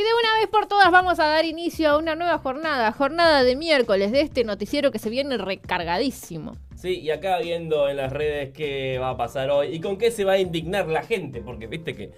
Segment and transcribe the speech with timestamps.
[0.00, 3.44] Y de una vez por todas vamos a dar inicio a una nueva jornada, jornada
[3.44, 6.56] de miércoles de este noticiero que se viene recargadísimo.
[6.74, 10.10] Sí, y acá viendo en las redes qué va a pasar hoy y con qué
[10.10, 12.12] se va a indignar la gente, porque viste que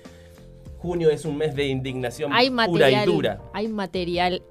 [0.79, 3.41] junio es un mes de indignación Hay pura y dura.
[3.53, 4.45] hay material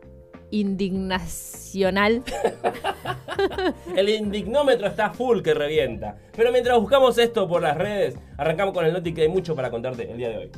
[0.49, 2.23] indignacional.
[3.95, 6.17] El indignómetro está full que revienta.
[6.35, 9.71] Pero mientras buscamos esto por las redes, arrancamos con el noti que hay mucho para
[9.71, 10.51] contarte el día de hoy.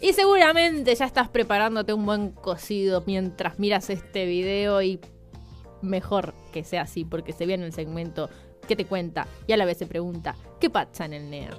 [0.00, 4.98] Y seguramente ya estás preparándote un buen cocido mientras miras este video y
[5.82, 8.30] mejor que sea así porque se viene el segmento
[8.66, 11.50] que te cuenta y a la vez se pregunta, ¿qué pasa en el NEA?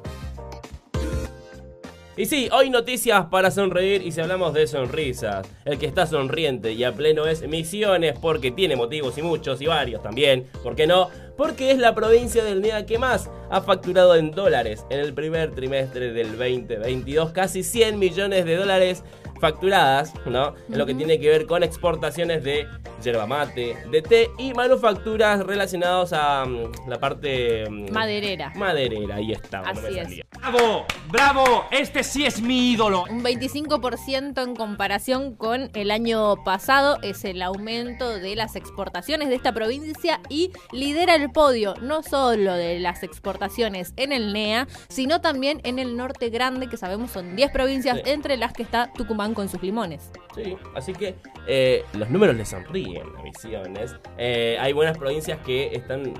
[2.17, 6.73] Y sí, hoy noticias para sonreír y si hablamos de sonrisas, el que está sonriente
[6.73, 10.87] y a pleno es Misiones porque tiene motivos y muchos y varios también, ¿por qué
[10.87, 11.09] no?
[11.37, 15.55] Porque es la provincia del NEA que más ha facturado en dólares en el primer
[15.55, 19.03] trimestre del 2022, casi 100 millones de dólares
[19.41, 20.53] facturadas, ¿no?
[20.69, 22.65] En lo que tiene que ver con exportaciones de
[23.03, 28.53] yerba mate, de té y manufacturas relacionadas a mm, la parte mm, Maderera.
[28.55, 29.15] maderera.
[29.15, 30.03] Ahí estaba, no me Así es.
[30.03, 30.25] salía.
[30.39, 30.85] ¡Bravo!
[31.09, 31.65] ¡Bravo!
[31.71, 33.03] Este sí es mi ídolo.
[33.09, 39.35] Un 25% en comparación con el año pasado es el aumento de las exportaciones de
[39.35, 45.21] esta provincia y lidera el podio no solo de las exportaciones en el NEA, sino
[45.21, 48.09] también en el norte grande, que sabemos son 10 provincias, Sí.
[48.11, 50.11] entre las que está Tucumán con sus limones.
[50.35, 51.15] Sí, así que
[51.47, 53.95] eh, los números le sonríen a Misiones.
[54.17, 56.13] Eh, hay buenas provincias que están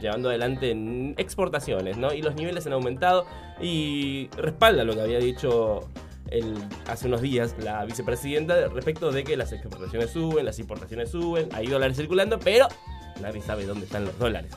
[0.00, 0.70] llevando adelante
[1.16, 2.12] exportaciones, ¿no?
[2.12, 3.26] Y los niveles han aumentado
[3.60, 5.88] y respalda lo que había dicho
[6.30, 6.54] el-
[6.88, 11.66] hace unos días la vicepresidenta respecto de que las exportaciones suben, las importaciones suben, hay
[11.66, 12.68] dólares circulando, pero
[13.20, 14.52] nadie sabe dónde están los dólares.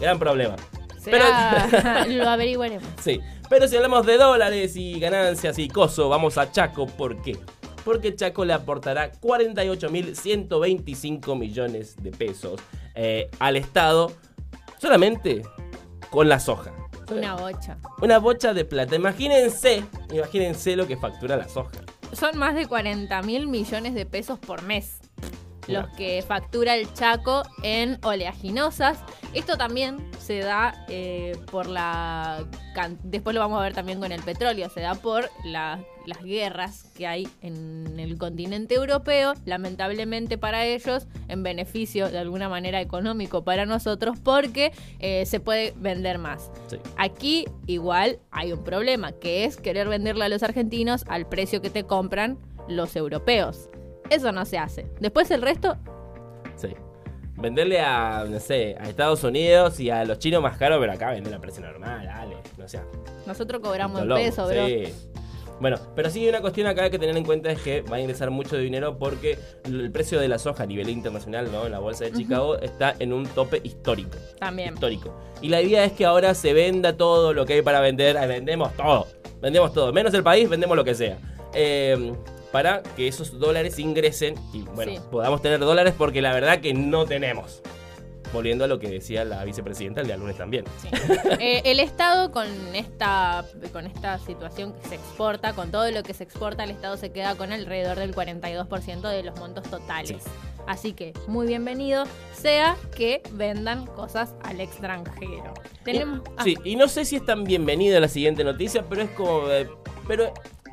[0.00, 0.56] Gran problema.
[1.00, 2.84] Será- lo averiguaremos.
[3.02, 6.86] Sí, pero si hablamos de dólares y ganancias y coso, vamos a Chaco.
[6.86, 7.36] ¿Por qué?
[7.84, 12.60] Porque Chaco le aportará 48.125 millones de pesos
[12.94, 14.12] eh, al Estado
[14.78, 15.42] solamente
[16.10, 16.72] con la soja.
[17.10, 17.78] Una bocha.
[18.02, 18.94] Una bocha de plata.
[18.94, 19.82] Imagínense,
[20.12, 21.72] imagínense lo que factura la soja.
[22.12, 24.99] Son más de 40 mil millones de pesos por mes
[25.70, 28.98] los que factura el Chaco en oleaginosas.
[29.34, 32.44] Esto también se da eh, por la...
[33.02, 34.68] Después lo vamos a ver también con el petróleo.
[34.70, 39.34] Se da por la- las guerras que hay en el continente europeo.
[39.44, 45.74] Lamentablemente para ellos, en beneficio de alguna manera económico para nosotros, porque eh, se puede
[45.76, 46.50] vender más.
[46.68, 46.78] Sí.
[46.96, 51.70] Aquí igual hay un problema, que es querer venderle a los argentinos al precio que
[51.70, 52.38] te compran
[52.68, 53.68] los europeos.
[54.10, 54.86] Eso no se hace.
[55.00, 55.76] Después el resto,
[56.56, 56.68] Sí.
[57.36, 61.10] Venderle a, no sé, a Estados Unidos y a los chinos más caros, pero acá
[61.10, 62.36] venden a precio normal, dale.
[62.58, 62.84] No sea,
[63.26, 64.66] nosotros cobramos en peso, bro.
[64.66, 64.84] sí.
[65.58, 68.30] Bueno, pero sí una cuestión acá que tener en cuenta es que va a ingresar
[68.30, 71.66] mucho de dinero porque el precio de la soja a nivel internacional, ¿no?
[71.66, 74.16] En la bolsa de Chicago está en un tope histórico.
[74.38, 74.72] También.
[74.72, 75.14] Histórico.
[75.42, 78.16] Y la idea es que ahora se venda todo lo que hay para vender.
[78.26, 79.06] Vendemos todo.
[79.42, 79.92] Vendemos todo.
[79.92, 81.18] Menos el país, vendemos lo que sea.
[81.52, 82.14] Eh,
[82.52, 84.98] para que esos dólares ingresen y bueno, Sí.
[85.10, 87.62] podamos tener dólares porque la verdad que no tenemos.
[88.32, 90.64] Volviendo a lo que decía la vicepresidenta el día lunes también.
[90.80, 90.88] Sí.
[91.40, 92.46] Eh, el Estado con
[92.76, 96.96] esta, con esta situación que se exporta, con todo lo que se exporta, el Estado
[96.96, 100.10] se queda con alrededor del 42% de los montos totales.
[100.22, 100.30] Sí.
[100.68, 105.52] Así que muy bienvenido sea que vendan cosas al extranjero.
[105.84, 106.20] Tenemos...
[106.36, 109.48] ah, Sí, y no sé si es tan bienvenida la siguiente noticia, pero es como.
[109.48, 109.68] de-
[110.06, 110.32] pero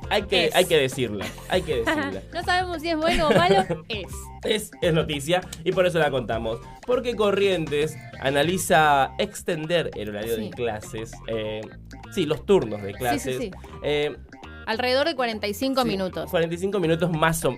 [0.10, 0.56] hay que, Es.
[0.56, 1.26] hay que decirla.
[1.50, 2.22] Hay que decirla.
[2.34, 4.08] no sabemos si es bueno o malo, es.
[4.44, 6.60] Es, es noticia y por eso la contamos.
[6.86, 10.42] Porque Corrientes analiza extender el horario Sí.
[10.44, 11.12] de clases.
[11.28, 11.62] eh,
[12.14, 13.38] sí, los turnos de clases.
[13.38, 13.52] sí.
[13.84, 14.16] eh,
[14.68, 16.30] Alrededor de 45 sí, minutos.
[16.30, 17.56] 45 minutos más o,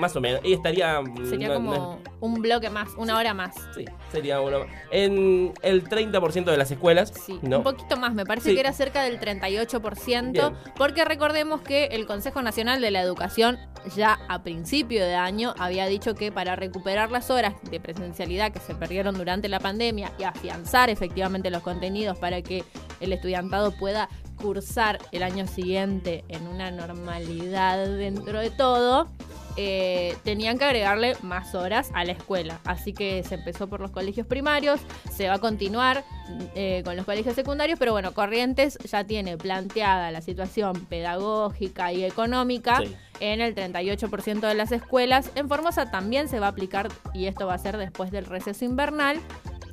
[0.00, 0.40] más o menos.
[0.44, 1.00] Y estaría.
[1.28, 3.54] Sería no- como no- un bloque más, una hora más.
[3.74, 4.66] sí, sería uno.
[4.90, 7.12] En el 30% de las escuelas.
[7.24, 7.58] Sí, ¿no?
[7.58, 8.54] un poquito más, me parece Sí.
[8.54, 10.54] que era cerca del 38%, Bien.
[10.76, 13.58] porque recordemos que el Consejo Nacional de la Educación
[13.96, 18.58] ya a principio de año había dicho que para recuperar las horas de presencialidad que
[18.58, 22.64] se perdieron durante la pandemia y afianzar efectivamente los contenidos para que
[23.00, 24.08] el estudiantado pueda
[24.40, 29.08] cursar el año siguiente en una normalidad dentro de todo,
[29.56, 32.60] eh, tenían que agregarle más horas a la escuela.
[32.64, 34.80] Así que se empezó por los colegios primarios,
[35.12, 36.04] se va a continuar
[36.54, 42.04] eh, con los colegios secundarios, pero bueno, Corrientes ya tiene planteada la situación pedagógica y
[42.04, 42.96] económica Sí.
[43.18, 45.30] en el 38% de las escuelas.
[45.34, 48.64] En Formosa también se va a aplicar, y esto va a ser después del receso
[48.64, 49.20] invernal,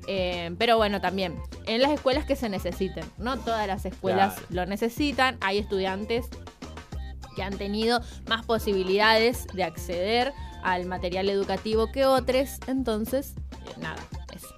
[0.07, 3.03] Eh, pero bueno, también en las escuelas que se necesiten.
[3.17, 4.47] No todas las escuelas Claro.
[4.51, 5.37] lo necesitan.
[5.41, 6.27] Hay estudiantes
[7.35, 10.33] que han tenido más posibilidades de acceder
[10.63, 12.57] al material educativo que otros.
[12.67, 14.01] Entonces, eh, nada,
[14.35, 14.55] eso.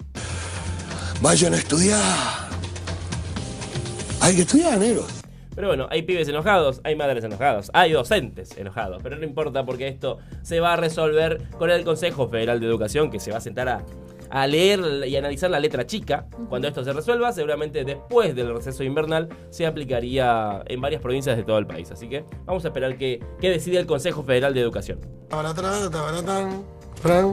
[1.20, 2.00] Vayan a estudiar.
[4.22, 5.06] Hay que estudiar, negro.
[5.54, 9.88] Pero bueno, hay pibes enojados, hay madres enojados, hay docentes enojados, pero no importa porque
[9.88, 13.40] esto se va a resolver con el Consejo Federal de Educación que se va a
[13.40, 13.82] sentar a,
[14.30, 16.26] a leer y analizar la letra chica.
[16.48, 21.42] Cuando esto se resuelva, seguramente después del receso invernal se aplicaría en varias provincias de
[21.42, 21.90] todo el país.
[21.90, 25.00] Así que vamos a esperar que, que decide el Consejo Federal de Educación.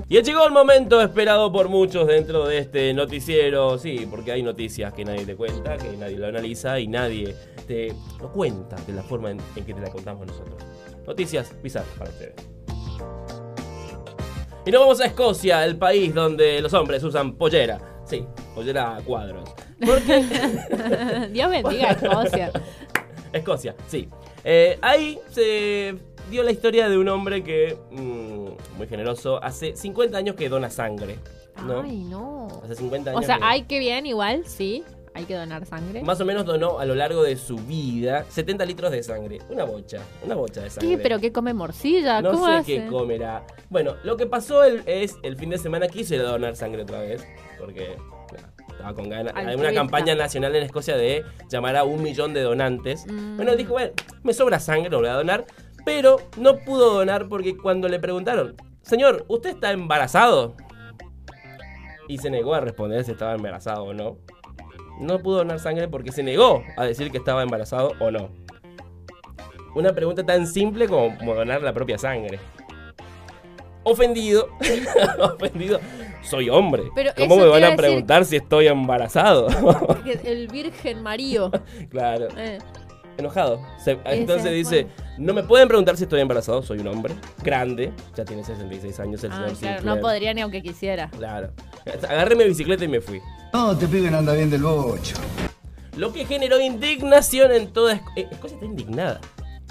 [0.08, 4.94] Y llegó el momento esperado por muchos dentro de este noticiero, sí, porque hay noticias
[4.94, 7.36] que nadie te cuenta, que nadie lo analiza y nadie
[7.68, 10.56] te lo cuenta de la forma en, en que te la contamos nosotros.
[11.06, 12.57] Noticias bizarras para ustedes.
[14.68, 17.80] Y nos vamos a Escocia, el país donde los hombres usan pollera.
[18.06, 19.50] Sí, pollera a cuadros.
[19.86, 20.24] Porque
[21.32, 22.52] Dios bendiga a Escocia.
[23.32, 24.10] Escocia, sí.
[24.44, 25.96] Eh, ahí se
[26.30, 30.70] dio la historia de un hombre que, mm, muy generoso, hace 50 años que dona
[30.70, 31.18] sangre.
[31.66, 31.82] ¿no?
[31.82, 32.48] Ay, no.
[32.64, 33.24] Hace 50 años.
[33.24, 34.84] O sea, que- hay que bien, igual, sí.
[35.18, 36.04] Hay que donar sangre.
[36.04, 39.40] Más o menos donó a lo largo de su vida 70 litros de sangre.
[39.50, 40.90] Una bocha, una bocha de sangre.
[40.90, 40.98] ¿Qué?
[41.00, 42.22] ¿Pero qué come morcilla?
[42.22, 42.66] No ¿Cómo sé hace?
[42.84, 43.44] qué comerá.
[43.70, 46.84] Bueno, lo que pasó el- es el fin de semana quiso ir a donar sangre
[46.84, 47.26] otra vez.
[47.60, 47.98] Porque
[48.70, 49.34] estaba con ganas.
[49.36, 53.06] Hay una campaña nacional en Escocia de llamar a un millón de donantes.
[53.08, 53.38] Mm.
[53.38, 53.92] Bueno, dijo, bueno,
[54.22, 55.46] me sobra sangre, lo voy a donar.
[55.84, 60.56] Pero no pudo donar porque cuando le preguntaron, señor, ¿usted está embarazado?
[62.08, 64.18] Y se negó a responder si estaba embarazado o no.
[65.00, 68.30] No pudo donar sangre porque se negó a decir que estaba embarazado o no.
[69.76, 72.40] Una pregunta tan simple como, donar la propia sangre.
[73.84, 74.50] Ofendido.
[75.20, 75.80] Ofendido.
[76.24, 76.84] Soy hombre.
[76.96, 79.48] Pero ¿Cómo me van a preguntar si estoy embarazado?
[80.24, 81.52] El Virgen Mario.
[81.90, 82.28] claro.
[82.36, 82.58] Eh,
[83.18, 83.62] Enojado.
[83.84, 84.88] Se- entonces es dice,
[85.18, 89.24] no me pueden preguntar si estoy embarazado, soy un hombre, grande, ya tiene 66 años
[89.24, 91.10] el ah, señor claro, no podría ni aunque quisiera.
[91.10, 91.52] Claro.
[92.08, 93.22] Agarré mi bicicleta y me fui.
[93.54, 95.16] No, te pibe no anda bien del bocho.
[95.96, 98.56] Lo que generó indignación en toda eh, Escocia.
[98.56, 99.20] está indignada.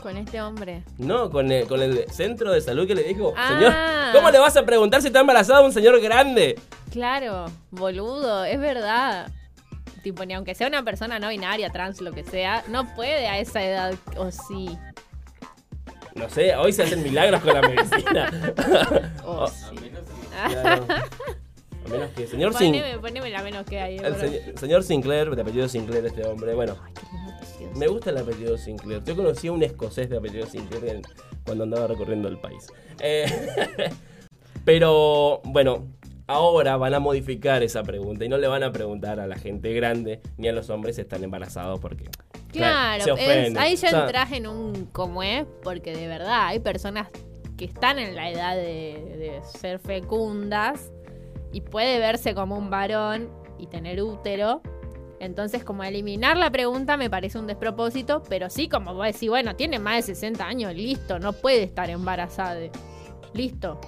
[0.03, 0.83] Con este hombre.
[0.99, 3.49] No, con el, con el centro de salud que le dijo, Ah.
[3.49, 3.73] señor,
[4.15, 6.59] ¿cómo le vas a preguntar si está embarazado a un señor grande?
[6.91, 9.31] Claro, boludo, es verdad.
[10.07, 13.41] Tipo, ni aunque sea una persona no binaria, trans, lo que sea, no puede a
[13.41, 14.79] esa edad, o sí.
[16.15, 18.55] No sé, hoy se hacen milagros con la medicina.
[19.25, 19.91] Oh, sí.
[20.49, 20.87] claro.
[21.85, 23.97] A menos que señor Sin- Poneme, la menos que hay.
[23.97, 26.77] el se- señor Sinclair, de apellido Sinclair este hombre, bueno,
[27.75, 27.81] Me...
[27.81, 29.03] me gusta el apellido Sinclair.
[29.03, 31.03] Yo conocí a un escocés de apellido Sinclair
[31.45, 32.69] cuando andaba recorriendo el país.
[33.01, 33.27] Eh,
[34.65, 35.85] pero bueno,
[36.27, 39.73] ahora van a modificar esa pregunta y no le van a preguntar a la gente
[39.73, 42.05] grande ni a los hombres si están embarazados porque
[42.53, 46.47] Claro, se es- ahí ya O sea, entras en un como es, porque de verdad
[46.47, 47.09] hay personas
[47.57, 48.63] que están en la edad de,
[49.19, 50.91] de ser fecundas
[51.53, 54.63] y puede verse como un varón y tener útero.
[55.21, 59.57] Entonces, como eliminar la pregunta me parece un despropósito, pero sí, como vos decís, bueno,
[59.57, 62.61] tiene más de 60 años, listo, no puede estar embarazada.
[63.33, 63.81] Listo.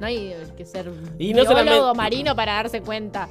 [0.00, 3.28] No hay que ser Y no solamente- marino para darse cuenta.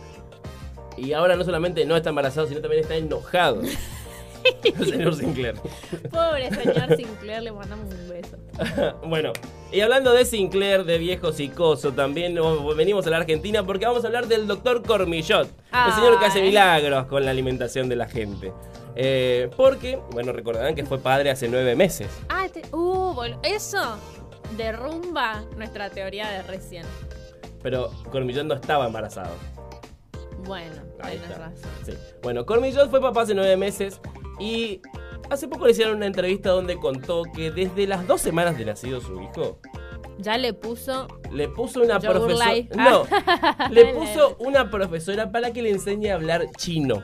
[0.97, 3.61] Y ahora no solamente no está embarazado, sino también está enojado.
[4.63, 5.56] el señor Sinclair.
[6.11, 8.37] Pobre señor Sinclair, le mandamos un beso.
[9.06, 9.33] bueno,
[9.71, 12.37] y hablando de Sinclair, de viejo psicoso, también
[12.78, 15.49] venimos a la Argentina porque vamos a hablar del doctor Cormillot,
[15.87, 16.47] el señor que hace Ay.
[16.47, 18.54] milagros con la alimentación de la gente.
[18.95, 22.07] Eh, porque, bueno, recordarán que fue padre hace nueve meses.
[22.30, 23.97] Ah, te- uh, bol- eso
[24.57, 26.85] derrumba nuestra teoría de recién.
[27.61, 29.31] Pero Cormillot no estaba embarazado.
[30.45, 31.37] Bueno, Ahí tienes está.
[31.49, 31.69] razón.
[31.85, 31.94] Sí.
[32.21, 33.99] Bueno, Cormillot fue papá hace nueve meses
[34.40, 34.81] y
[35.30, 39.02] hace poco le hicieron una entrevista donde contó que desde las dos semanas de nacido
[39.02, 39.59] su hijo,
[40.19, 41.07] Ya le puso.
[41.31, 42.52] le puso una profesora.
[42.75, 43.06] No,
[43.71, 47.02] le puso una profesora para que le enseñe a hablar chino.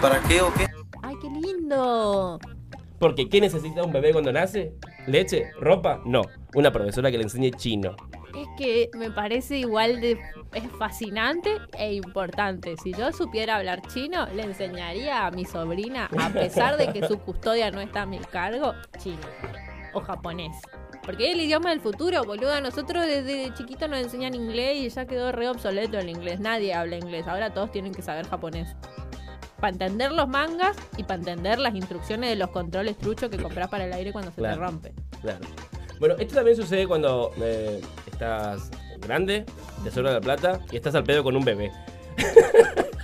[0.00, 0.66] ¿Para qué o qué?
[1.02, 2.38] ¡Ay, qué lindo!
[3.00, 4.74] Porque ¿qué necesita un bebé cuando nace?
[5.08, 5.50] ¿Leche?
[5.60, 6.00] ¿Ropa?
[6.06, 6.22] No.
[6.54, 7.96] Una profesora que le enseñe chino.
[8.36, 10.18] Es que me parece igual de.
[10.52, 12.76] Es fascinante e importante.
[12.82, 17.18] Si yo supiera hablar chino, le enseñaría a mi sobrina, a pesar de que su
[17.18, 19.18] custodia no está a mi cargo, chino
[19.92, 20.56] o japonés.
[21.04, 22.52] Porque es el idioma del futuro, boludo.
[22.52, 26.40] A nosotros desde chiquito nos enseñan inglés y ya quedó re obsoleto el inglés.
[26.40, 27.26] Nadie habla inglés.
[27.28, 28.74] Ahora todos tienen que saber japonés.
[29.60, 33.68] Para entender los mangas y para entender las instrucciones de los controles truchos que compras
[33.68, 34.56] para el aire cuando se Claro.
[34.56, 34.92] te rompe.
[35.20, 35.40] Claro.
[35.98, 38.70] Bueno, esto también sucede cuando eh, estás
[39.00, 39.44] grande,
[39.82, 41.70] te sobra la plata y estás al pedo con un bebé.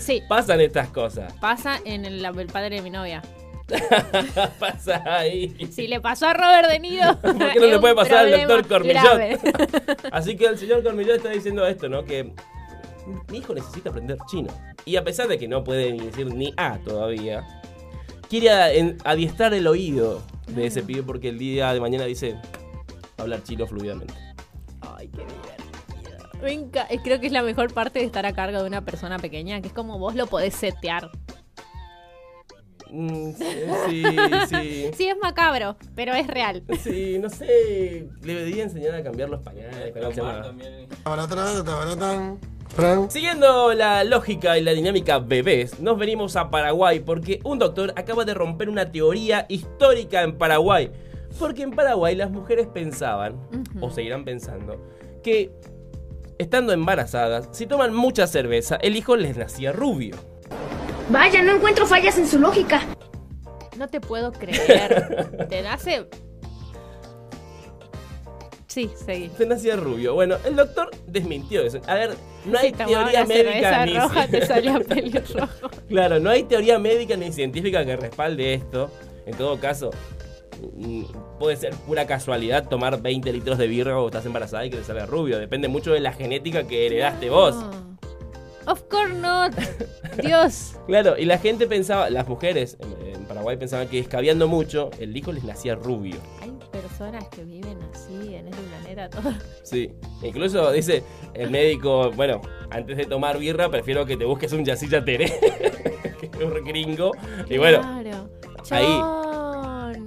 [0.00, 0.22] Sí.
[0.28, 1.32] Pasan estas cosas.
[1.34, 3.22] Pasa en el, el padre de mi novia.
[4.58, 5.54] Pasa ahí.
[5.70, 7.16] Si le pasó a Robert De Niro.
[7.20, 9.20] ¿Por qué no le puede pasar al doctor Cormillot?
[10.10, 12.04] Así que el señor Cormillot está diciendo esto, ¿no?
[12.04, 12.32] Que
[13.28, 14.48] mi hijo necesita aprender chino.
[14.84, 17.46] Y a pesar de que no puede ni decir ni A todavía,
[18.28, 20.22] quiere adiestrar el oído
[20.54, 22.36] de ese pibe porque el día de mañana dice
[23.16, 24.14] hablar chino fluidamente.
[24.80, 26.30] Ay, qué divertido.
[26.42, 28.82] Me enca- eh, Creo que es la mejor parte de estar a cargo de una
[28.84, 31.10] persona pequeña, que es como vos lo podés setear.
[32.92, 33.44] Mm, sí,
[34.48, 34.90] sí.
[34.96, 36.64] Sí, es macabro, pero es real.
[36.82, 38.08] Sí, no sé.
[38.22, 39.92] Le debería enseñar a cambiar los pañales.
[39.92, 40.20] ¿cómo se
[43.08, 48.24] Siguiendo la lógica y la dinámica bebés, nos venimos a Paraguay porque un doctor acaba
[48.24, 50.90] de romper una teoría histórica en Paraguay.
[51.38, 53.40] Porque en Paraguay las mujeres pensaban,
[53.80, 54.80] o seguirán pensando,
[55.22, 55.52] que
[56.38, 60.16] estando embarazadas, si toman mucha cerveza, el hijo les nacía rubio.
[61.10, 62.82] Vaya, no encuentro fallas en su lógica.
[63.76, 65.46] No te puedo creer.
[65.48, 66.06] Te nace.
[68.70, 69.32] Sí, seguí.
[69.36, 70.14] Se nacía rubio.
[70.14, 71.80] Bueno, el doctor desmintió eso.
[71.88, 75.70] A ver, no hay Si teoría médica ni roja, te salía pelirrojo.
[75.88, 78.88] Claro, no hay teoría médica ni científica que respalde esto.
[79.26, 79.90] En todo caso,
[80.76, 81.02] mm,
[81.40, 84.84] puede ser pura casualidad tomar 20 litros de birra o estás embarazada y que te
[84.84, 85.40] salga rubio.
[85.40, 87.56] Depende mucho de la genética que heredaste vos.
[88.68, 89.52] Of course not.
[90.22, 90.76] Dios.
[90.86, 95.16] Claro, y la gente pensaba, las mujeres en, en Paraguay pensaban que escabeando mucho, el
[95.16, 96.16] hijo les nacía rubio.
[96.70, 99.32] Personas que viven así en este planeta todo.
[99.64, 99.90] Sí.
[100.22, 101.02] Incluso dice
[101.34, 105.26] el médico, bueno, antes de tomar birra prefiero que te busques un yacilla teré.
[106.20, 107.12] que es un gringo.
[107.48, 108.28] Y bueno, Claro.
[108.70, 110.00] ahí.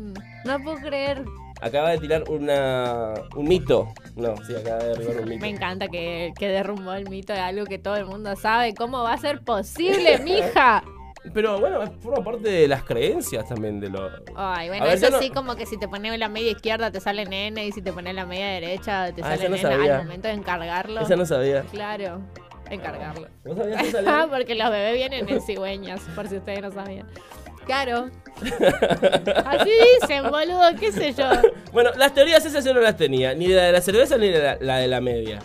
[0.46, 1.24] No puedo creer.
[1.62, 3.88] acaba de tirar una, un mito.
[4.16, 5.42] No, sí, acaba de derribar un mito.
[5.42, 8.74] Me encanta que, que derrumbó el mito de algo que todo el mundo sabe.
[8.74, 10.84] ¿Cómo va a ser posible, mija?
[11.34, 14.10] Pero bueno, forma parte de las creencias también de lo.
[14.36, 17.00] Ay, bueno, ver, eso no- sí, como que si te pones la media izquierda te
[17.00, 19.96] sale nene y si te pones la media derecha te Ah, sale no nena sabía.
[20.00, 21.02] al momento de encargarlo.
[21.02, 21.62] Esa no sabía.
[21.72, 22.22] Claro,
[22.70, 23.28] encargarlo.
[23.46, 24.28] ¿No sabías que Ah, salía?
[24.38, 27.08] porque los bebés vienen en cigüeñas, por si ustedes no sabían.
[27.66, 28.10] Claro.
[29.46, 29.70] Así
[30.02, 31.26] dicen, boludo, qué sé yo.
[31.72, 33.34] Bueno, las teorías esas yo no las tenía.
[33.34, 35.40] Ni la de la cerveza ni la, la de la media.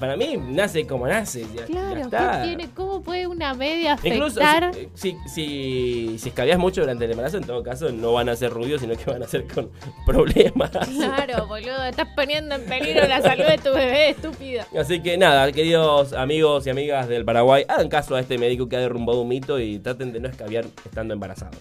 [0.00, 1.42] Para mí, nace como nace.
[1.54, 2.40] Ya, ya Claro, está.
[2.42, 2.70] ¿qué tiene?
[2.74, 4.74] ¿Cómo puede una media Incluso afectar?
[4.94, 8.34] si, si, si, si escabeas mucho durante el embarazo, en todo caso, no van a
[8.36, 9.70] ser rubios, sino que van a ser con
[10.06, 10.70] problemas.
[10.70, 14.64] Claro, boludo, estás poniendo en peligro la salud de tu bebé, estúpido.
[14.78, 18.76] Así que nada, queridos amigos y amigas del Paraguay, hagan caso a este médico que
[18.76, 21.58] ha derrumbado un mito y traten de no escabiar estando embarazados.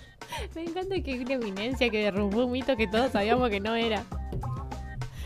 [0.55, 3.75] Me encanta que hay una eminencia que derrumbó un mito que todos sabíamos que no
[3.75, 4.03] era.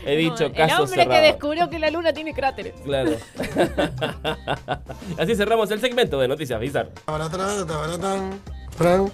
[0.06, 1.20] He dicho Como caso El hombre cerrado.
[1.20, 2.74] que descubrió que la luna tiene cráteres.
[2.84, 3.12] Claro.
[5.18, 6.92] Así cerramos el segmento de Noticias Bizarras.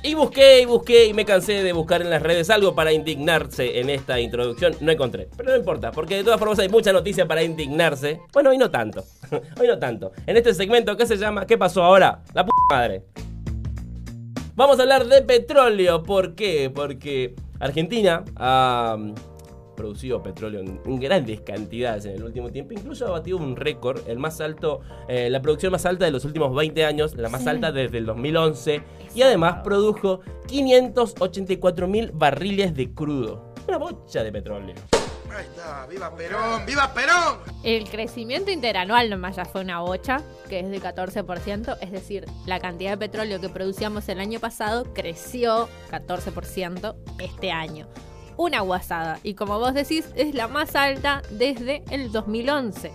[0.03, 3.79] Y busqué y busqué y me cansé de buscar en las redes algo para indignarse
[3.79, 4.75] en esta introducción.
[4.81, 5.29] No encontré.
[5.37, 8.21] Pero no importa, porque de todas formas hay mucha noticia para indignarse.
[8.33, 9.05] Bueno, hoy no tanto.
[9.61, 10.13] hoy no tanto.
[10.27, 12.23] En este segmento que se llama ¿Qué pasó ahora?
[12.33, 13.03] La p madre.
[14.55, 16.03] Vamos a hablar de petróleo.
[16.03, 16.71] ¿Por qué?
[16.75, 18.97] Porque Argentina ha
[19.81, 22.75] producido petróleo en, grandes cantidades en el último tiempo.
[22.75, 26.25] Incluso ha batido un récord, el más alto, eh, la producción más alta de los
[26.27, 27.49] últimos 20 años, la más Sí.
[27.49, 28.83] alta desde el 2011.
[29.15, 33.55] Y además produjo 584 mil barriles de crudo.
[33.67, 34.75] Una bocha de petróleo.
[35.33, 37.39] Ahí está, viva Perón, viva Perón.
[37.63, 42.59] El crecimiento interanual nomás ya fue una bocha, que es de 14%, es decir, la
[42.59, 47.87] cantidad de petróleo que producíamos el año pasado creció 14% este año.
[48.41, 52.91] Una guasada, y como vos decís, es la más alta desde el 2011.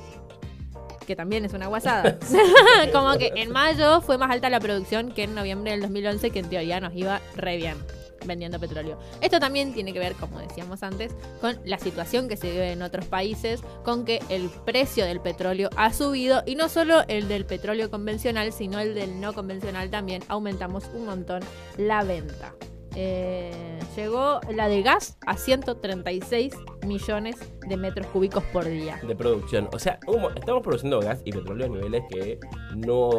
[1.06, 2.18] Que también es una guasada.
[2.92, 6.40] como que en mayo fue más alta la producción que en noviembre del 2011, que
[6.40, 7.78] en teoría nos iba re bien
[8.26, 8.98] vendiendo petróleo.
[9.22, 12.82] Esto también tiene que ver, como decíamos antes, con la situación que se vive en
[12.82, 17.46] otros países, con que el precio del petróleo ha subido y no solo el del
[17.46, 21.44] petróleo convencional, sino el del no convencional también aumentamos un montón
[21.78, 22.56] la venta.
[22.96, 23.52] Eh,
[23.96, 26.54] llegó la de gas a 136
[26.86, 27.36] millones
[27.68, 29.00] de metros cúbicos por día.
[29.06, 29.70] de producción.
[29.74, 30.00] O sea,
[30.36, 32.40] estamos produciendo gas y petróleo a niveles que
[32.76, 33.10] no,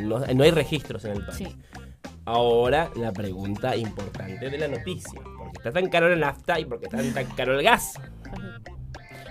[0.00, 1.36] no, no hay registros en el país.
[1.36, 1.56] Sí.
[2.24, 5.20] Ahora la pregunta importante de la noticia.
[5.22, 7.94] ¿Por qué está tan caro la nafta y por qué está tan caro el gas?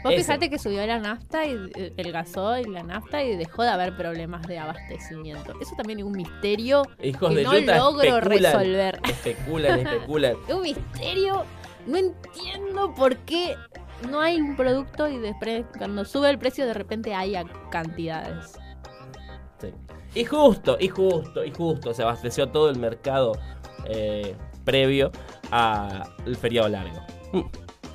[0.04, 0.24] Vos Eso.
[0.24, 3.96] fijate que subió la nafta y eh, el gasoil, la nafta y dejó de haber
[3.96, 5.54] problemas de abastecimiento.
[5.60, 9.00] Eso también es un misterio Hijos que de no logro especulan, resolver.
[9.04, 10.36] Especulan, especulan.
[10.48, 11.44] Es un misterio.
[11.86, 13.56] No entiendo por qué
[14.10, 17.36] no hay un producto y después cuando sube el precio de repente hay
[17.72, 18.54] cantidades.
[19.60, 19.74] Sí.
[20.14, 23.34] Y justo, y justo, y justo se abasteció todo el mercado
[23.86, 25.12] eh, previo
[25.52, 27.00] al feriado largo.
[27.32, 27.42] Hmm,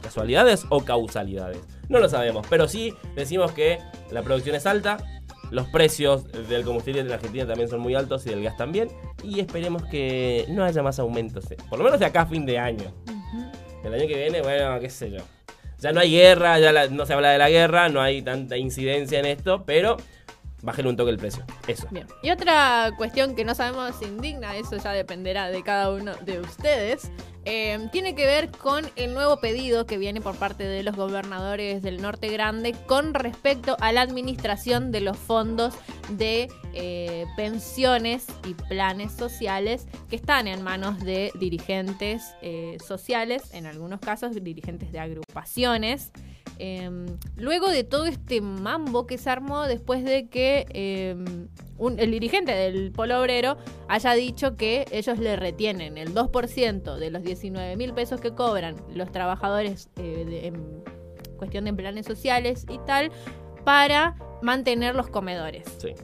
[0.02, 1.60] ¿Casualidades o causalidades?
[1.92, 3.78] No lo sabemos, pero sí decimos que
[4.10, 4.96] la producción es alta,
[5.50, 8.88] los precios del combustible en la Argentina también son muy altos y del gas también.
[9.22, 12.46] Y esperemos que no haya más aumentos, eh, por lo menos de acá a fin
[12.46, 12.94] de año.
[13.84, 15.18] El año que viene, bueno, qué sé yo.
[15.80, 18.56] Ya no hay guerra, ya la- no se habla de la guerra, no hay tanta
[18.56, 19.98] incidencia en esto, pero
[20.62, 21.44] bajen un toque el precio.
[21.66, 21.86] Eso.
[21.90, 22.06] Bien.
[22.22, 26.40] Y otra cuestión que no sabemos si indigna, eso ya dependerá de cada uno de
[26.40, 27.10] ustedes,
[27.44, 31.82] eh, tiene que ver con el nuevo pedido que viene por parte de los gobernadores
[31.82, 35.74] del Norte Grande con respecto a la administración de los fondos
[36.10, 43.66] de eh, pensiones y planes sociales que están en manos de dirigentes eh, sociales, en
[43.66, 46.12] algunos casos dirigentes de agrupaciones.
[46.58, 46.88] Eh,
[47.36, 51.16] luego de todo este mambo que se armó después de que
[51.78, 53.56] un- el dirigente del Polo Obrero
[53.88, 58.76] haya dicho que ellos le retienen el 2% de los 19 mil pesos que cobran
[58.94, 60.84] los trabajadores eh, de- en
[61.36, 63.10] cuestión de planes sociales y tal
[63.64, 65.64] para mantener los comedores.
[65.78, 65.94] Sí.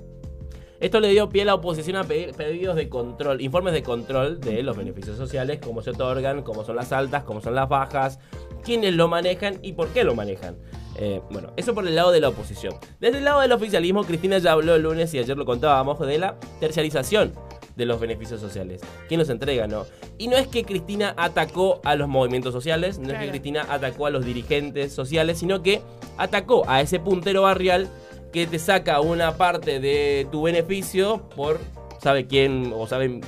[0.81, 4.41] Esto le dio pie a la oposición a pedir pedidos de control, informes de control
[4.41, 8.21] de los beneficios sociales, cómo se otorgan, cómo son las altas, cómo son las bajas,
[8.63, 10.57] quiénes lo manejan y por qué lo manejan.
[10.97, 12.75] Eh, bueno, eso por el lado de la oposición.
[13.01, 16.19] Desde el lado del oficialismo, Cristina ya habló el lunes y ayer lo contábamos de
[16.19, 17.33] la terciarización
[17.77, 18.81] de los beneficios sociales.
[19.07, 19.87] ¿Quién los entrega, no?
[20.19, 23.29] Y no es que Cristina atacó a los movimientos sociales, no es que.
[23.29, 25.81] Cristina atacó a los dirigentes sociales, sino que
[26.17, 27.89] atacó a ese puntero barrial
[28.33, 31.61] que te saca una parte de tu beneficio por
[32.01, 33.21] sabe quién o sabe,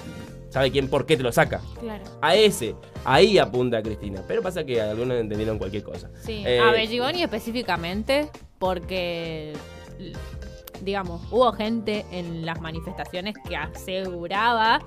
[0.50, 1.60] sabe quién por qué te lo saca.
[1.80, 2.04] Claro.
[2.20, 4.22] A ese, ahí apunta Cristina.
[4.28, 6.10] Pero pasa que algunos entendieron cualquier cosa.
[6.22, 8.28] Sí, Eh, a Belliboni específicamente,
[8.58, 9.54] porque,
[10.82, 14.80] digamos, hubo gente en las manifestaciones que aseguraba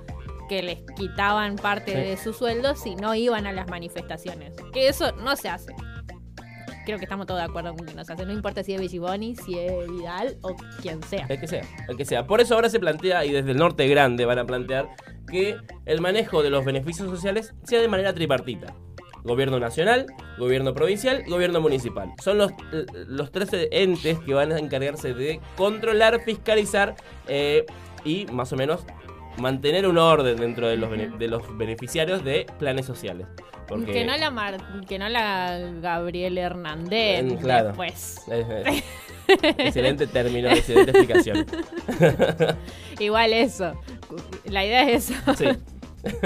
[0.50, 1.98] que les quitaban parte Sí.
[1.98, 4.54] de su sueldo si no iban a las manifestaciones.
[4.74, 5.74] Que eso no se hace.
[6.86, 8.26] Creo que estamos todos de acuerdo con que no se hace.
[8.26, 11.26] No importa si es Belliboni, si es Vidal o quien sea.
[11.30, 12.28] El que sea, el que sea.
[12.28, 14.90] Por eso ahora se plantea, y desde el norte grande van a plantear,
[15.30, 18.74] que el manejo de los beneficios sociales sea de manera tripartita.
[19.24, 22.12] Gobierno nacional, gobierno provincial gobierno municipal.
[22.22, 22.52] Son los,
[23.08, 26.96] los tres entes que van a encargarse de controlar, fiscalizar
[27.28, 27.66] eh,
[28.04, 28.86] y más o menos
[29.38, 33.28] mantener un orden dentro de los, bene- de los beneficiarios de planes sociales.
[33.68, 37.68] Porque, Que no la Mar- que no la Gabriel Hernández Mm, claro.
[37.70, 38.22] después.
[38.30, 38.84] Eh,
[39.58, 41.46] excelente término, excelente explicación.
[43.00, 43.74] Igual eso.
[44.46, 45.34] La idea es eso.
[45.36, 45.46] Sí.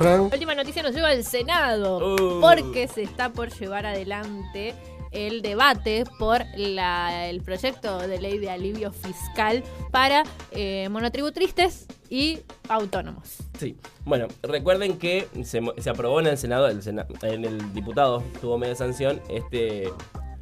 [0.00, 2.40] La última noticia nos lleva al Senado Uh.
[2.40, 4.74] porque se está por llevar adelante
[5.12, 12.40] el debate por la- el proyecto de ley de alivio fiscal para eh, monotributristas y
[12.68, 13.38] autónomos.
[13.58, 18.58] Sí, bueno, recuerden que se, aprobó en el Senado, el Sena- en el diputado tuvo
[18.58, 19.90] media sanción este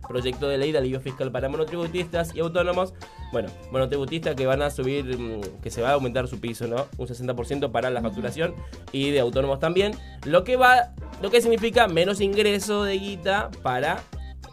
[0.07, 2.95] proyecto de ley de alivio fiscal para monotributistas y autónomos.
[3.31, 6.87] Bueno, monotributistas que van a subir, mm, que se va a aumentar su piso, ¿no?
[6.97, 8.55] Un 60% para la facturación
[8.91, 9.93] y de autónomos también.
[10.25, 14.03] Lo que va, lo que significa menos ingreso de guita para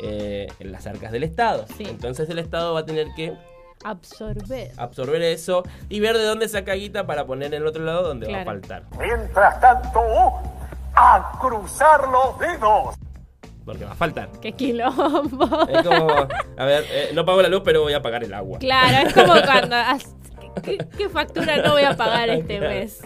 [0.02, 1.66] eh, en las arcas del Estado.
[1.78, 1.86] Sí.
[1.88, 3.34] Entonces el Estado va a tener que
[3.84, 4.72] Absorber.
[4.78, 8.32] absorber eso y ver de dónde saca guita para poner en el otro lado donde
[8.32, 8.84] va a faltar.
[9.00, 10.00] Mientras tanto,
[10.96, 12.96] a cruzar los dedos.
[13.64, 14.30] Porque va a faltar.
[14.42, 15.68] ¡Qué quilombo!
[15.70, 16.08] Es como,
[16.58, 18.60] a ver, eh, no pago la luz, pero voy a pagar el agua.
[18.60, 19.76] Claro, es como cuando...
[20.64, 22.74] ¿Qué, qué factura no voy a pagar este Claro.
[22.74, 23.02] mes?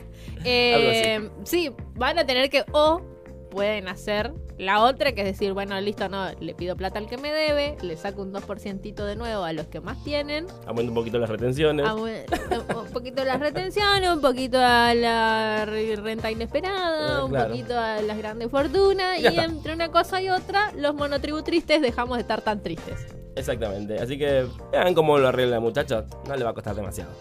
[0.45, 2.63] Eh, sí, van a tener que...
[2.71, 3.01] O
[3.49, 7.17] pueden hacer la otra, que es decir, bueno, listo, no, le pido plata al que
[7.17, 10.95] me debe, le saco un 2% de nuevo a los que más tienen, Aumenta un
[10.95, 11.87] poquito las retenciones.
[11.91, 17.49] un, poquito las retenciones, un poquito a la re- renta inesperada, Eh, un claro.
[17.49, 19.45] poquito a las grandes fortunas, y está.
[19.45, 23.07] entre una cosa y otra, los monotributristes dejamos de estar tan tristes.
[23.35, 23.97] Exactamente.
[23.99, 26.03] Así que vean cómo lo arregla la muchacha.
[26.27, 27.11] No le va a costar demasiado.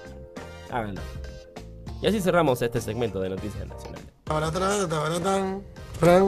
[0.70, 1.00] Háganlo.
[2.02, 4.06] Y así cerramos este segmento de Noticias Nacionales.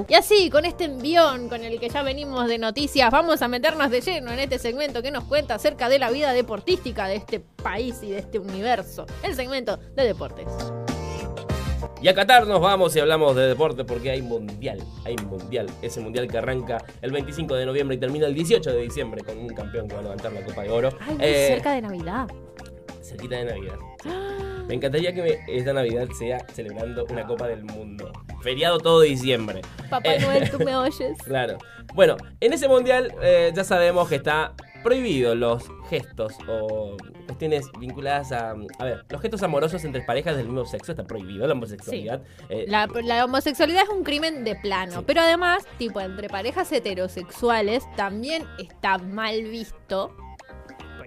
[0.09, 3.90] Y así, con este envión con el que ya venimos de noticias, vamos a meternos
[3.90, 7.40] de lleno en este segmento que nos cuenta acerca de la vida deportística de este
[7.40, 9.06] país y de este universo.
[9.22, 10.46] El segmento de deportes.
[12.02, 14.83] Y a Qatar nos vamos y hablamos de deporte porque hay mundial.
[15.04, 15.66] Hay mundial.
[15.83, 19.38] Ese mundial que arranca el 25 de noviembre y termina el 18 de diciembre con
[19.38, 20.88] un campeón que va a levantar la Copa de Oro.
[21.00, 22.26] Ay, muy Eh, cerca de Navidad.
[23.02, 23.76] cerquita de Navidad.
[24.66, 28.12] Me encantaría que me- esta Navidad sea celebrando una Copa del Mundo.
[28.42, 29.62] Feriado todo diciembre.
[29.88, 31.16] Papá Eh, Noel, tú me oyes.
[31.24, 31.59] Claro.
[31.94, 38.33] Bueno, en ese mundial eh, ya sabemos que está prohibido los gestos o cuestiones vinculadas
[38.33, 38.55] a...
[38.79, 42.22] A ver, los gestos amorosos entre parejas del mismo sexo está prohibido, la homosexualidad.
[42.48, 45.05] eh, La, la homosexualidad es un crimen de plano, Sí.
[45.07, 50.16] pero además, tipo, entre parejas heterosexuales también está mal visto,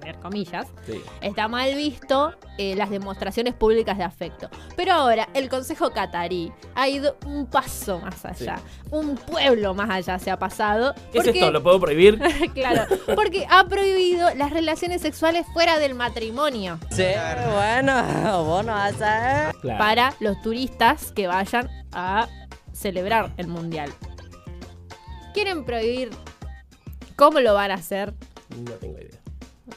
[0.03, 1.01] poner comillas, sí.
[1.21, 4.49] está mal visto eh, las demostraciones públicas de afecto.
[4.75, 8.59] Pero ahora, el Consejo Catarí ha ido un paso más allá,
[8.91, 10.93] un pueblo más allá se ha pasado.
[11.11, 11.51] ¿Qué es esto?
[11.51, 12.19] ¿Lo puedo prohibir?
[12.53, 12.85] claro,
[13.15, 17.05] porque ha prohibido las relaciones sexuales fuera del matrimonio Sí,
[17.53, 19.53] bueno, vos no vas a...
[19.61, 19.79] Claro.
[19.79, 22.27] para los turistas que vayan a
[22.73, 23.91] celebrar el mundial.
[25.33, 26.09] ¿Quieren prohibir?
[27.15, 28.13] ¿Cómo lo van a hacer?
[28.57, 29.22] No tengo idea.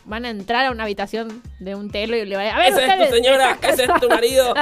[0.05, 2.57] Van a entrar a una habitación de un telo y le van a...
[2.57, 3.59] a ver, ¿Esa es tu señora?
[3.63, 4.55] ¿Ese es tu marido?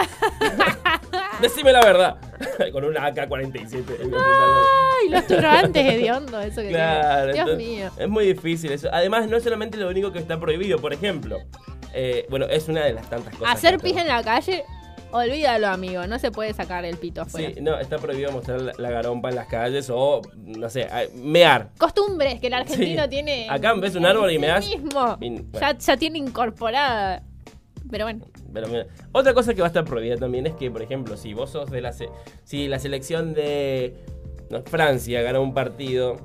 [1.41, 2.17] Decime la verdad.
[2.73, 3.85] Con una AK-47.
[4.01, 7.33] Ay, los turbantes hediondo, eso que Claro.
[7.33, 7.91] Dios entonces, mío.
[7.99, 8.89] Es muy difícil eso.
[8.93, 10.79] Además, no es solamente lo único que está prohibido.
[10.79, 11.41] Por ejemplo,
[11.93, 13.55] eh, bueno, es una de las tantas cosas.
[13.55, 14.65] Hacer pis en la calle,
[15.15, 16.07] olvídalo, amigo.
[16.07, 17.51] No se puede sacar el pito afuera.
[17.55, 21.71] Sí, no, está prohibido mostrar la, la garompa en las calles o, no sé, mear.
[21.79, 23.09] Costumbres que el argentino Sí.
[23.11, 23.47] tiene.
[23.51, 25.17] Acá ves un árbol y sí das- mismo.
[25.21, 25.45] y- bueno.
[25.61, 27.23] Ya, ya tiene incorporada.
[27.91, 28.25] Pero bueno.
[28.53, 31.35] Pero mira, otra cosa que va a estar prohibida también es que, por ejemplo, si
[31.35, 31.93] vos sos de la...
[31.93, 32.09] se-
[32.45, 33.95] si la selección de
[34.51, 36.17] no, Francia gana un partido,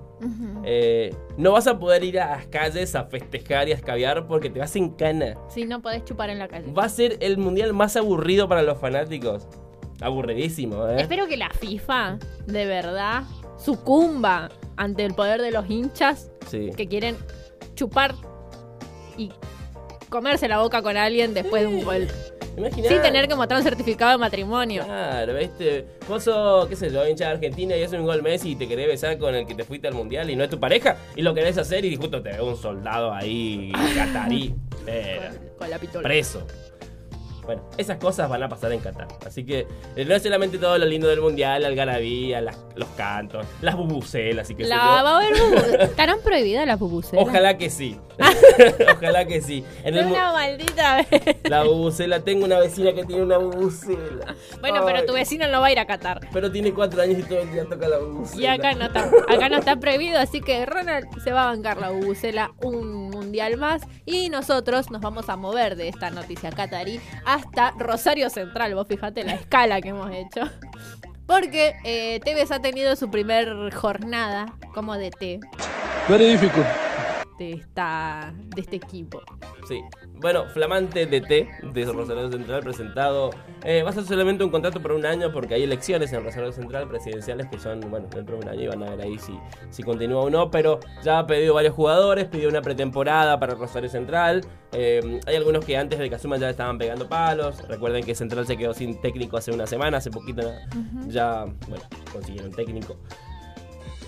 [0.63, 4.49] eh, no vas a poder ir a las calles a festejar y a escabiar porque
[4.49, 5.35] te vas en cana.
[5.49, 6.71] Si no podés chupar en la calle.
[6.73, 9.47] Va a ser el mundial más aburrido para los fanáticos.
[10.01, 11.01] Aburridísimo, ¿eh?
[11.01, 13.23] Espero que la FIFA, de verdad,
[13.57, 16.71] sucumba ante el poder de los hinchas Sí.
[16.75, 17.17] que quieren
[17.75, 18.15] chupar
[19.17, 19.29] y
[20.09, 22.07] comerse la boca con alguien después de un gol.
[22.57, 24.83] Imaginá- Sin tener que mostrar un certificado de matrimonio.
[24.85, 25.85] Claro, ¿viste?
[26.07, 28.67] Vos sos, qué sé yo, hincha de Argentina y haces un gol Messi y te
[28.67, 31.21] querés besar con el que te fuiste al mundial y no es tu pareja y
[31.21, 34.53] lo querés hacer y justo te ve un soldado ahí, catarí,
[34.85, 36.03] Con, con la pistola.
[36.03, 36.45] preso.
[37.49, 39.07] Bueno, esas cosas van a pasar en Qatar.
[39.25, 42.87] Así que eh, no es solamente todo lo lindo del mundial, la algarabía, las- los
[42.89, 47.25] cantos, las bubucelas y que La, va a haber bubu- ¿Estarán prohibidas las bubucelas?
[47.27, 47.97] Ojalá que sí.
[48.95, 49.63] Ojalá que sí.
[49.83, 51.37] En el Una maldita vez.
[51.43, 54.35] la bubucela, tengo una vecina que tiene una bubucela.
[54.61, 56.19] Bueno, pero tu vecino no va a ir a Qatar.
[56.31, 58.41] Pero tiene cuatro años y todo el día toca la bubucela.
[58.43, 61.77] Y acá no está, acá no está prohibido, así que Ronald se va a bancar
[61.79, 66.99] la bubucela un mundial más y nosotros nos vamos a mover de esta noticia catarí
[67.25, 68.73] hasta Rosario Central.
[68.73, 70.49] Vos fijate la escala que hemos hecho.
[71.27, 75.41] Porque eh, Tevez ha tenido su primer jornada como DT
[76.07, 76.65] Very difficult.
[77.39, 79.21] De, esta, de este equipo.
[79.67, 79.81] Sí.
[80.15, 83.31] Bueno, flamante DT de Rosario Central presentado.
[83.63, 86.51] Eh, va a ser solamente un contrato por un año porque hay elecciones en Rosario
[86.51, 89.39] Central presidenciales que son, bueno, dentro de un año y van a ver ahí si,
[89.69, 90.51] si continúa o no.
[90.51, 94.45] Pero ya ha pedido varios jugadores, pidió una pretemporada para Rosario Central.
[94.73, 97.65] Eh, hay algunos que antes de Kazuma ya estaban pegando palos.
[97.67, 100.51] Recuerden que Central se quedó sin técnico hace una semana, hace poquito
[101.07, 102.97] ya, bueno, consiguieron técnico.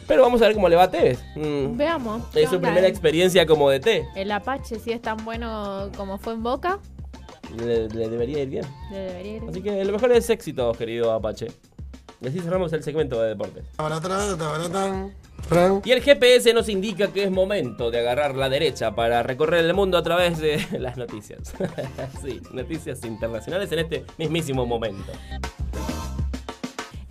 [0.07, 1.19] Pero vamos a ver cómo le va a Tevez.
[1.35, 1.77] Mm.
[1.77, 2.23] Veamos.
[2.33, 4.07] ¿qué Es su primera experiencia como DT.
[4.15, 6.79] El Apache, si es tan bueno como fue en Boca,
[7.57, 8.65] Le, le debería ir bien.
[8.91, 9.43] le debería ir.
[9.49, 11.47] Así que lo mejor es éxito, querido Apache.
[12.21, 13.65] Y así cerramos el segmento de deportes.
[15.83, 19.73] Y el GPS nos indica que es momento de agarrar la derecha para recorrer el
[19.73, 21.53] mundo a través de las noticias.
[22.23, 25.11] sí, noticias internacionales en este mismísimo momento.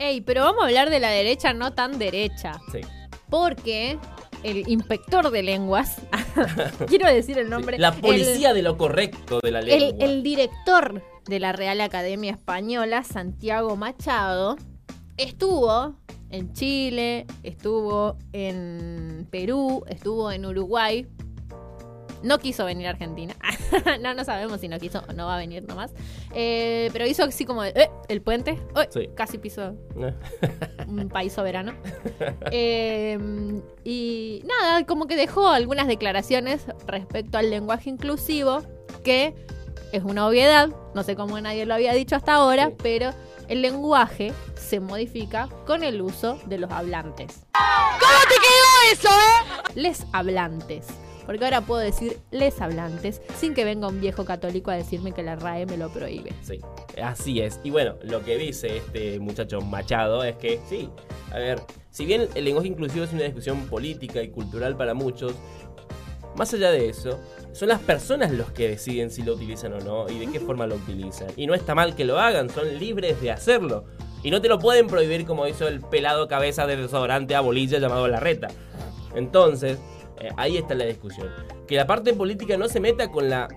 [0.01, 2.59] Ey, pero vamos a hablar de la derecha no tan derecha.
[2.73, 2.81] Sí.
[3.29, 3.99] Porque
[4.43, 5.99] el inspector de lenguas,
[6.89, 10.05] quiero decir el nombre, La el- policía de lo correcto de la el, lengua.
[10.07, 14.57] el director de la Real Academia Española, Santiago Machado,
[15.19, 15.95] estuvo
[16.31, 21.07] en Chile, estuvo en Perú, estuvo en Uruguay.
[22.23, 23.35] No quiso venir a Argentina.
[24.03, 25.93] no, no sabemos si no quiso o no va a venir nomás.
[26.35, 28.59] Eh, pero hizo así como de, "Eh, el puente.
[28.91, 29.09] Sí.
[29.15, 29.75] Casi piso
[30.87, 31.73] un país soberano.
[32.53, 33.19] Eh,
[33.85, 38.63] y nada, como que dejó algunas declaraciones respecto al lenguaje inclusivo,
[39.05, 39.35] que
[39.93, 42.75] es una obviedad, no sé cómo nadie lo había dicho hasta ahora, Sí.
[42.83, 43.11] pero
[43.49, 47.41] el lenguaje se modifica con el uso de los hablantes.
[47.53, 49.73] ¿Cómo te quedó eso, eh?
[49.81, 50.87] Les hablantes.
[51.27, 55.23] Porque ahora puedo decir les hablantes sin que venga un viejo católico a decirme que
[55.23, 56.33] la RAE me lo prohíbe.
[56.43, 56.61] Sí,
[57.03, 57.61] así es.
[57.63, 60.89] Y bueno, lo que dice este muchacho Machado es que sí,
[61.33, 65.35] a ver, si bien el lenguaje inclusivo es una discusión política y cultural para muchos,
[66.37, 67.19] más allá de eso,
[67.53, 70.67] son las personas los que deciden si lo utilizan o no y de qué forma
[70.67, 71.29] lo utilizan.
[71.37, 73.85] Y no está mal que lo hagan, son libres de hacerlo.
[74.23, 77.79] Y no te lo pueden prohibir como hizo el pelado cabeza de desodorante a bolilla
[77.79, 78.49] llamado La Reta.
[79.15, 79.79] Entonces,
[80.21, 81.29] Eh, ahí está la discusión.
[81.67, 83.49] Que la parte política no se meta con la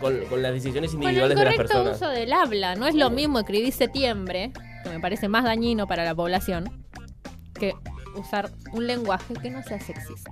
[0.00, 1.96] con, con las decisiones Con el individuales de las correcto personas.
[1.96, 4.52] uso del habla, no es lo mismo escribir septiembre,
[4.84, 6.84] que me parece más dañino para la población,
[7.54, 7.74] que
[8.14, 10.30] usar un lenguaje que no sea sexista.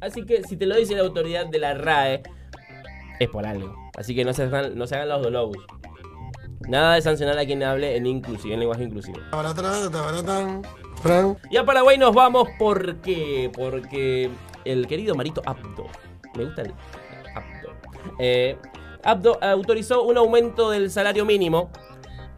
[0.00, 2.22] Así que si te lo dice la autoridad de la RAE,
[3.20, 3.74] es por algo.
[3.96, 5.56] Así que no se hagan, no se hagan los dolobos.
[6.68, 9.18] Nada de sancionar a quien hable en inclusivo, en lenguaje inclusivo.
[11.50, 14.30] Y a Paraguay nos vamos porque porque
[14.64, 15.86] el querido Marito Abdo,
[16.36, 16.72] me gusta el
[17.34, 17.68] Abdo,
[18.18, 18.56] eh,
[19.02, 21.70] Abdo autorizó un aumento del salario mínimo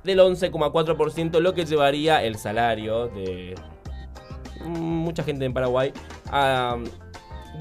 [0.05, 3.55] del 11,4%, lo que llevaría el salario de
[4.64, 5.92] mucha gente en Paraguay
[6.31, 6.76] a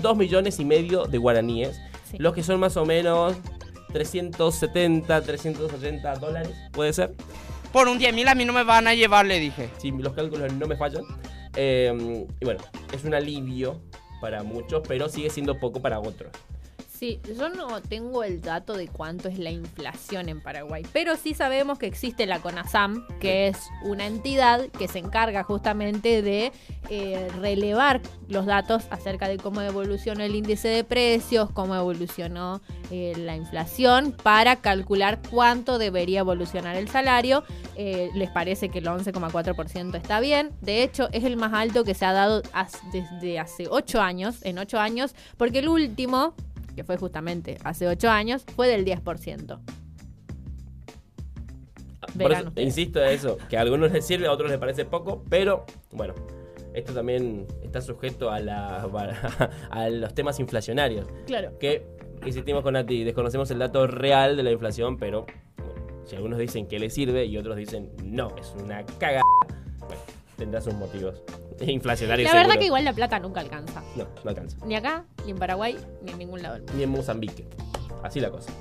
[0.02, 2.18] 2 millones y medio de guaraníes, Sí.
[2.20, 3.36] los que son más o menos
[3.94, 7.14] 370, 380 dólares, ¿puede ser?
[7.76, 9.70] Por un 10 mil a mí no me van a llevar, le dije.
[9.80, 11.04] si los cálculos no me fallan.
[11.58, 12.62] Eh, y bueno,
[12.94, 13.82] es un alivio
[14.22, 16.32] para muchos, pero sigue siendo poco para otros.
[16.98, 21.34] Sí, yo no tengo el dato de cuánto es la inflación en Paraguay, pero sí
[21.34, 26.54] sabemos que existe la CONASAM, que es una entidad que se encarga justamente de
[26.90, 33.14] eh, relevar los datos acerca de cómo evolucionó el índice de precios, cómo evolucionó eh,
[33.18, 37.44] la inflación, para calcular cuánto debería evolucionar el salario.
[37.76, 40.52] Eh, les parece que el 11,4% está bien.
[40.62, 42.42] De hecho, es el más alto que se ha dado
[42.94, 46.34] desde hace 8 años, en 8 años, porque el último
[46.76, 49.60] que fue justamente hace 8 años, fue del 10%.
[52.18, 55.24] Por eso, insisto en eso, que a algunos les sirve, a otros les parece poco,
[55.30, 56.14] pero bueno,
[56.74, 58.82] esto también está sujeto a, la,
[59.72, 61.08] a los temas inflacionarios.
[61.26, 61.58] Claro.
[61.60, 61.86] Que
[62.26, 65.26] insistimos con Nati, desconocemos el dato real de la inflación, pero
[65.58, 69.24] bueno, si algunos dicen que le sirve y otros dicen no, es una cagada,
[69.80, 70.02] bueno,
[70.38, 71.22] tendrá sus motivos
[71.68, 72.32] inflacionarios.
[72.32, 73.82] La verdad que igual la plata nunca alcanza.
[73.96, 74.58] No, no alcanza.
[74.66, 76.78] Ni acá, ni en Paraguay, ni en ningún lado del mundo.
[76.78, 77.48] Ni en Mozambique.
[78.04, 78.52] Así la cosa.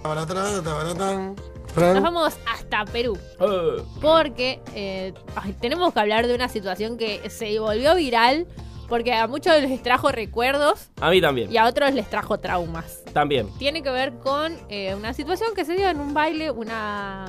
[1.77, 3.19] Nos vamos hasta Perú.
[3.41, 8.47] Eh, Porque eh, ay, tenemos que hablar de una situación que se volvió viral.
[8.89, 11.51] Porque a muchos les trajo recuerdos a mí también.
[11.51, 13.03] y a otros les trajo traumas.
[13.15, 13.49] También.
[13.59, 16.51] Tiene que ver con eh, una situación que se dio en un baile.
[16.51, 17.25] Una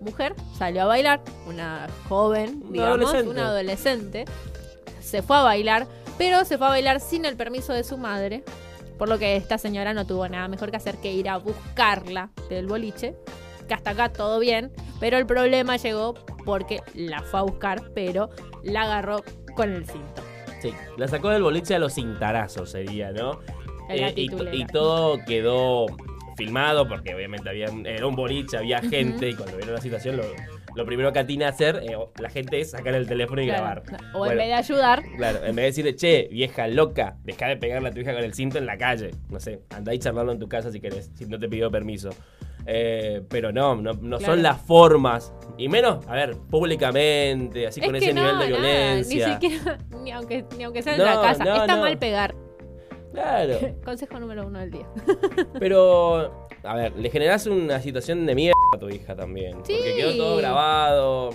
[0.00, 3.28] mujer salió a bailar, una joven, Una digamos, adolescente.
[3.30, 4.24] una adolescente.
[5.04, 5.86] Se fue a bailar,
[6.16, 8.42] pero se fue a bailar sin el permiso de su madre.
[8.98, 12.30] Por lo que esta señora no tuvo nada mejor que hacer que ir a buscarla
[12.48, 13.14] del boliche.
[13.68, 14.72] Que hasta acá todo bien.
[15.00, 16.14] Pero el problema llegó
[16.44, 18.30] porque la fue a buscar, pero
[18.62, 19.22] la agarró
[19.54, 20.22] con el cinto.
[20.62, 23.40] Sí, la sacó del boliche a los cintarazos, sería, ¿no?
[23.90, 25.86] Eh, y, todo quedó
[26.36, 30.24] filmado porque obviamente había era un boliche, había gente y cuando vieron la situación lo,
[30.74, 33.82] lo primero que atina a hacer eh, la gente es sacar el teléfono y Claro.
[33.84, 34.00] grabar.
[34.14, 37.46] O Bueno, en vez de ayudar, Claro, en vez de decirle, che, vieja loca, deja
[37.48, 39.10] de pegarle a tu hija con el cinto en la calle.
[39.30, 42.10] No sé, andá y charlarlo en tu casa si querés, si no te pidió permiso.
[42.66, 44.32] Eh, pero no, no, no Claro.
[44.34, 45.34] son las formas.
[45.58, 49.26] Y menos, a ver, públicamente, así es con ese no, nivel de nada, violencia.
[49.28, 51.44] Ni siquiera, ni aunque, ni aunque sea en No, la casa.
[51.44, 52.34] Está mal pegar.
[53.12, 53.58] Claro.
[53.84, 54.86] Consejo número uno del día.
[55.58, 59.58] Pero, a ver, le generás una situación de mierda a tu hija también.
[59.64, 59.74] Sí.
[59.76, 61.30] Porque quedó todo grabado.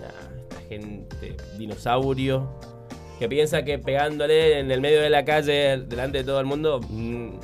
[0.00, 2.58] Nah, esta gente, dinosaurio,
[3.18, 6.80] que piensa que pegándole en el medio de la calle, delante de todo el mundo,
[6.88, 7.38] mm,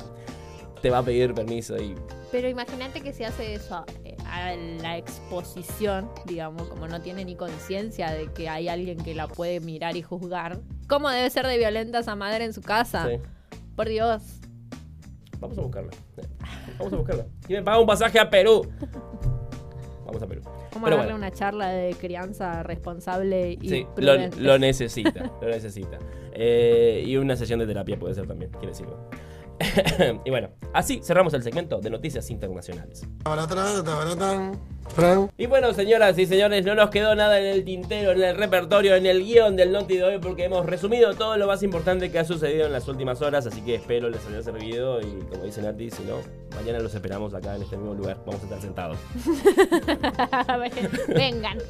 [0.81, 1.77] te va a pedir permiso.
[1.77, 1.95] Y
[2.31, 3.85] Pero imagínate que se hace eso
[4.25, 9.27] a la exposición, digamos, como no tiene ni conciencia de que hay alguien que la
[9.27, 10.59] puede mirar y juzgar.
[10.87, 13.07] ¿Cómo debe ser de violenta esa madre en su casa?
[13.07, 13.17] sí,
[13.75, 14.40] Por Dios.
[15.41, 15.91] Vamos a buscarla.
[16.77, 17.25] Vamos a buscarla.
[17.45, 18.65] ¿Quién me paga un pasaje a Perú?
[20.05, 20.41] Vamos a Perú.
[20.43, 21.15] Vamos Pero a darle bueno.
[21.15, 25.99] una charla de crianza responsable y Sí, lo, lo necesita, lo necesita.
[26.33, 28.97] Eh, y una sesión de terapia puede ser también, quiere decirlo.
[30.25, 33.05] y bueno, así cerramos el segmento de noticias internacionales.
[35.37, 38.95] Y bueno, señoras y señores, no nos quedó nada en el tintero, en el repertorio,
[38.95, 42.19] en el guion del Noti de hoy, porque hemos resumido todo lo más importante que
[42.19, 45.61] ha sucedido en las últimas horas, así que espero les haya servido y como dice
[45.61, 46.17] Nati, si no,
[46.55, 48.97] mañana los esperamos acá en este mismo lugar, vamos a estar sentados.
[51.07, 51.57] Vengan.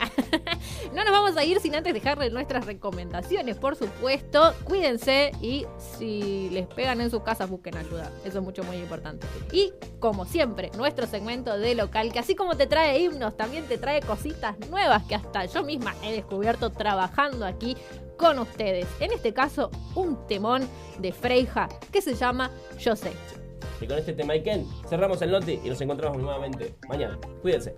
[0.94, 4.54] No nos vamos a ir sin antes dejarles nuestras recomendaciones, por supuesto.
[4.66, 8.12] Cuídense y si les pegan en sus casas, busquen ayuda.
[8.26, 9.26] Eso es mucho, muy importante.
[9.54, 13.78] Y como siempre, nuestro segmento de local, que así como te trae himnos, también te
[13.78, 17.76] trae cositas nuevas que hasta yo misma he descubierto trabajando aquí
[18.18, 18.88] con ustedes.
[19.00, 20.68] En este caso, un temón
[21.00, 23.12] de Freija que se llama Yo sé.
[23.82, 27.18] Y con este tema Iken, cerramos el Noti y nos encontramos nuevamente mañana.
[27.42, 27.76] Cuídense.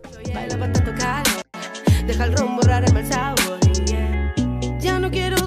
[2.06, 3.60] Deja el ron borrar el mal sabor.
[3.86, 4.36] yeah.
[4.80, 5.43] Ya no quiero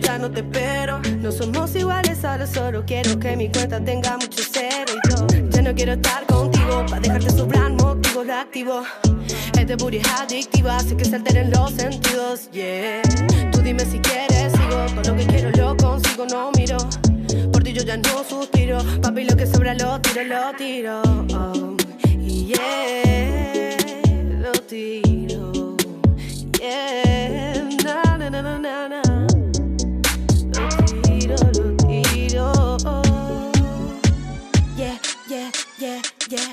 [0.00, 1.00] ya no te espero.
[1.20, 4.92] No somos iguales, ahora solo quiero que mi cuenta tenga mucho cero.
[4.92, 8.82] Y yo ya no quiero estar contigo, para dejarte sobrar motivos lo activo.
[9.58, 13.02] Este booty es adictivo, hace que se alteren los sentidos, yeah.
[13.52, 16.76] Tú dime si quieres, sigo, todo lo que quiero lo consigo, no miro.
[17.52, 21.02] Por ti yo ya no suspiro, papi lo que sobra lo tiro, lo tiro.
[21.34, 21.76] Oh,
[22.26, 23.76] yeah,
[24.40, 25.76] lo tiro,
[26.58, 29.29] yeah, na na na
[35.78, 36.52] yeah, yeah,